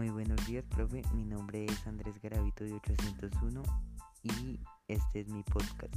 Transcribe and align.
Muy 0.00 0.08
buenos 0.08 0.46
días, 0.46 0.64
profe. 0.64 1.02
Mi 1.12 1.26
nombre 1.26 1.66
es 1.66 1.86
Andrés 1.86 2.14
Garavito 2.22 2.64
de 2.64 2.72
801 2.72 3.62
y 4.22 4.58
este 4.88 5.20
es 5.20 5.28
mi 5.28 5.42
podcast. 5.42 5.94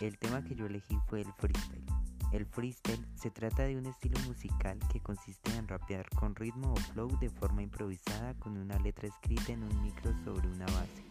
El 0.00 0.16
tema 0.20 0.44
que 0.44 0.54
yo 0.54 0.66
elegí 0.66 0.96
fue 1.08 1.22
el 1.22 1.32
freestyle. 1.32 1.84
El 2.30 2.46
freestyle 2.46 3.04
se 3.16 3.32
trata 3.32 3.64
de 3.64 3.76
un 3.76 3.86
estilo 3.86 4.20
musical 4.20 4.78
que 4.92 5.00
consiste 5.00 5.52
en 5.56 5.66
rapear 5.66 6.08
con 6.10 6.36
ritmo 6.36 6.74
o 6.74 6.76
flow 6.76 7.08
de 7.18 7.28
forma 7.28 7.60
improvisada 7.60 8.34
con 8.34 8.56
una 8.56 8.78
letra 8.78 9.08
escrita 9.08 9.50
en 9.50 9.64
un 9.64 9.82
micro 9.82 10.12
sobre 10.22 10.46
una 10.46 10.66
base. 10.66 11.04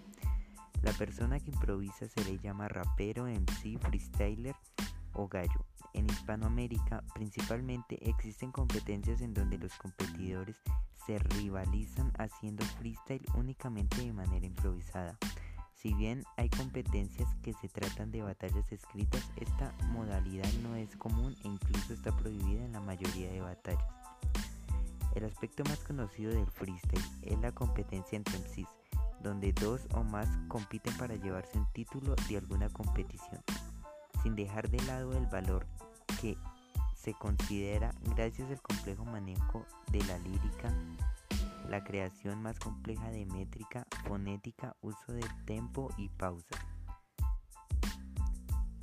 La 0.81 0.93
persona 0.93 1.41
que 1.41 1.51
improvisa 1.51 2.07
se 2.07 2.23
le 2.23 2.39
llama 2.39 2.69
rapero, 2.69 3.25
MC, 3.25 3.77
freestyler 3.81 4.55
o 5.11 5.27
gallo. 5.27 5.65
En 5.93 6.09
Hispanoamérica 6.09 7.03
principalmente 7.13 8.09
existen 8.09 8.51
competencias 8.51 9.21
en 9.21 9.33
donde 9.33 9.59
los 9.59 9.73
competidores 9.77 10.57
se 11.05 11.19
rivalizan 11.19 12.11
haciendo 12.17 12.65
freestyle 12.65 13.25
únicamente 13.35 14.01
de 14.01 14.11
manera 14.11 14.45
improvisada. 14.45 15.17
Si 15.75 15.93
bien 15.93 16.23
hay 16.37 16.49
competencias 16.49 17.27
que 17.43 17.53
se 17.53 17.67
tratan 17.67 18.11
de 18.11 18.23
batallas 18.23 18.71
escritas, 18.71 19.29
esta 19.35 19.73
modalidad 19.91 20.51
no 20.63 20.75
es 20.75 20.95
común 20.95 21.35
e 21.43 21.47
incluso 21.47 21.93
está 21.93 22.15
prohibida 22.15 22.63
en 22.63 22.71
la 22.71 22.79
mayoría 22.79 23.29
de 23.31 23.41
batallas. 23.41 23.93
El 25.13 25.25
aspecto 25.25 25.63
más 25.65 25.79
conocido 25.79 26.31
del 26.31 26.47
freestyle 26.47 27.05
es 27.21 27.37
la 27.39 27.51
competencia 27.51 28.15
entre 28.15 28.39
MCs, 28.39 28.69
donde 29.21 29.53
dos 29.53 29.81
o 29.93 30.03
más 30.03 30.27
compiten 30.47 30.95
para 30.97 31.15
llevarse 31.15 31.57
un 31.57 31.71
título 31.73 32.15
de 32.27 32.37
alguna 32.37 32.69
competición 32.69 33.43
sin 34.23 34.35
dejar 34.35 34.69
de 34.69 34.81
lado 34.83 35.11
el 35.17 35.27
valor 35.27 35.67
que 36.23 36.37
se 36.95 37.13
considera 37.15 37.93
gracias 38.15 38.49
al 38.49 38.61
complejo 38.61 39.03
manejo 39.03 39.65
de 39.91 40.01
la 40.05 40.17
lírica, 40.19 40.73
la 41.69 41.83
creación 41.83 42.41
más 42.41 42.57
compleja 42.59 43.11
de 43.11 43.25
métrica, 43.25 43.85
fonética, 44.07 44.73
uso 44.79 45.11
de 45.11 45.25
tempo 45.45 45.89
y 45.97 46.07
pausa. 46.07 46.55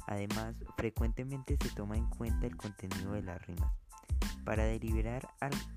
Además, 0.07 0.55
frecuentemente 0.77 1.57
se 1.63 1.71
toma 1.71 1.97
en 1.97 2.11
cuenta 2.11 2.47
el 2.47 2.59
contenido 2.59 3.13
de 3.13 3.23
las 3.23 3.41
rimas. 3.47 3.73
Para 4.45 4.65
deliberar 4.65 5.29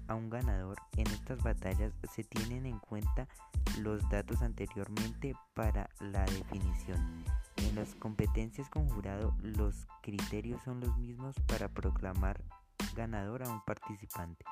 a 0.07 0.15
un 0.15 0.29
ganador 0.29 0.77
en 0.97 1.07
estas 1.07 1.43
batallas 1.43 1.93
se 2.13 2.23
tienen 2.23 2.65
en 2.65 2.79
cuenta 2.79 3.27
los 3.79 4.07
datos 4.09 4.41
anteriormente 4.41 5.35
para 5.53 5.89
la 5.99 6.23
definición 6.25 7.23
en 7.57 7.75
las 7.75 7.95
competencias 7.95 8.69
con 8.69 8.87
jurado, 8.89 9.35
los 9.41 9.87
criterios 10.01 10.61
son 10.63 10.79
los 10.79 10.95
mismos 10.97 11.35
para 11.47 11.69
proclamar 11.69 12.41
ganador 12.95 13.43
a 13.43 13.49
un 13.49 13.63
participante, 13.63 14.45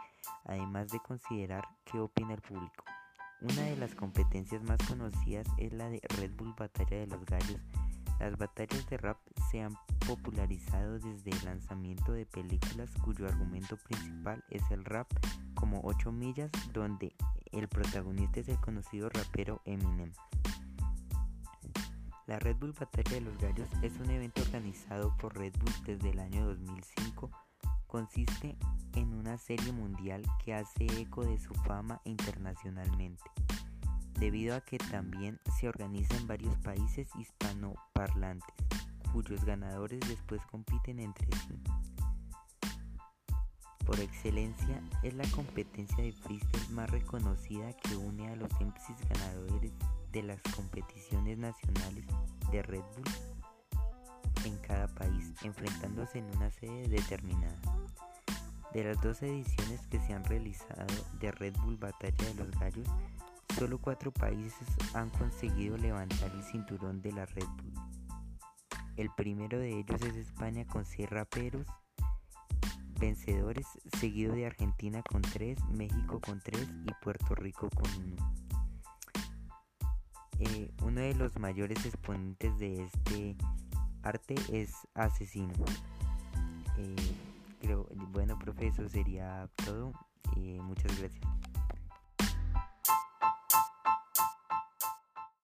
además 0.46 0.90
de 0.90 1.00
considerar 1.00 1.64
qué 1.86 2.00
opina 2.00 2.34
el 2.34 2.42
público. 2.42 2.84
Una 3.42 3.62
de 3.64 3.78
las 3.78 3.96
competencias 3.96 4.64
más 4.64 4.78
conocidas 4.88 5.48
es 5.58 5.74
la 5.74 5.90
de 5.90 6.02
Red 6.18 6.32
Bull 6.36 6.54
Batalla 6.58 6.98
de 6.98 7.08
los 7.08 7.26
Gallos. 7.26 7.62
Las 8.20 8.38
batallas 8.38 8.88
de 8.88 8.98
rap 8.98 9.18
se 9.50 9.62
han 9.62 9.76
popularizado 10.16 11.00
desde 11.00 11.32
el 11.32 11.46
lanzamiento 11.46 12.12
de 12.12 12.26
películas 12.26 12.90
cuyo 13.02 13.28
argumento 13.28 13.78
principal 13.78 14.44
es 14.50 14.62
el 14.70 14.84
rap 14.84 15.08
como 15.54 15.80
8 15.86 16.12
millas 16.12 16.52
donde 16.74 17.16
el 17.54 17.70
protagonista 17.70 18.42
es 18.42 18.50
el 18.50 18.60
conocido 18.60 19.08
rapero 19.10 19.62
Eminem. 19.64 20.12
La 22.28 22.40
Red 22.40 22.58
Bull 22.58 22.74
Batalla 22.74 23.12
de 23.12 23.22
los 23.22 23.38
Gallos 23.38 23.70
es 23.82 23.94
un 24.02 24.10
evento 24.10 24.42
organizado 24.42 25.16
por 25.18 25.38
Red 25.38 25.54
Bull 25.60 25.74
desde 25.86 26.10
el 26.10 26.20
año 26.20 26.46
2005. 26.46 27.32
Consiste 27.88 28.58
en 28.96 29.14
una 29.14 29.38
serie 29.38 29.72
mundial 29.72 30.24
que 30.44 30.54
hace 30.54 30.88
eco 31.00 31.24
de 31.24 31.40
su 31.40 31.54
fama 31.54 32.02
internacionalmente, 32.04 33.24
debido 34.20 34.56
a 34.56 34.62
que 34.62 34.78
también 34.78 35.40
se 35.58 35.70
organiza 35.70 36.18
en 36.18 36.28
varios 36.28 36.58
países 36.58 37.10
hispanoparlantes, 37.16 38.56
cuyos 39.12 39.44
ganadores 39.46 40.00
después 40.08 40.42
compiten 40.48 41.00
entre 41.00 41.28
sí. 41.38 41.60
Por 43.86 44.00
excelencia, 44.00 44.82
es 45.04 45.14
la 45.16 45.28
competencia 45.32 46.04
de 46.04 46.14
freestyle 46.14 46.70
más 46.70 46.90
reconocida 46.90 47.74
que 47.74 47.96
une 47.96 48.30
a 48.30 48.36
los 48.36 48.52
MCs 48.62 49.10
ganadores 49.10 49.74
de 50.12 50.24
las 50.24 50.42
competiciones 50.56 51.38
nacionales 51.38 52.06
de 52.52 52.62
Red 52.62 52.84
Bull 52.96 53.32
en 54.46 54.58
cada 54.58 54.88
país, 54.88 55.34
enfrentándose 55.44 56.20
en 56.20 56.26
una 56.38 56.50
sede 56.52 56.88
determinada. 56.88 57.60
De 58.74 58.84
las 58.84 59.02
dos 59.02 59.22
ediciones 59.22 59.82
que 59.88 60.00
se 60.00 60.14
han 60.14 60.24
realizado 60.24 60.86
de 61.20 61.32
Red 61.32 61.56
Bull 61.64 61.78
Batalla 61.78 62.26
de 62.26 62.34
los 62.36 62.52
Gallos, 62.52 62.88
solo 63.58 63.80
cuatro 63.80 64.12
países 64.12 64.68
han 64.94 65.10
conseguido 65.10 65.78
levantar 65.78 66.32
el 66.32 66.44
cinturón 66.44 67.02
de 67.02 67.12
la 67.12 67.26
Red 67.26 67.48
Bull. 67.48 67.91
El 68.98 69.10
primero 69.16 69.58
de 69.60 69.80
ellos 69.80 70.02
es 70.02 70.16
España 70.16 70.66
con 70.66 70.86
seis 70.86 71.10
raperos 71.10 71.66
vencedores, 73.02 73.66
seguido 74.00 74.36
de 74.36 74.46
Argentina 74.46 75.02
con 75.02 75.24
tres, 75.24 75.58
México 75.72 76.22
con 76.22 76.40
tres 76.40 76.70
y 76.86 76.94
Puerto 77.04 77.34
Rico 77.34 77.68
con 77.72 77.90
uno. 77.96 78.34
Eh, 80.38 80.72
uno 80.84 81.02
de 81.02 81.16
los 81.16 81.38
mayores 81.40 81.84
exponentes 81.84 82.58
de 82.60 82.84
este 82.84 83.36
arte 84.04 84.36
es 84.52 84.72
Asesino. 84.94 85.54
Eh, 86.78 87.16
creo, 87.60 87.88
bueno, 88.12 88.38
profe, 88.38 88.68
eso 88.68 88.88
sería 88.88 89.50
todo. 89.66 89.94
y 90.36 90.60
muchas 90.60 90.98
gracias. 91.00 91.51